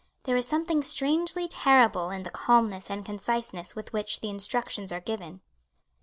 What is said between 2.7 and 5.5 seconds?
and conciseness with which the instructions are given.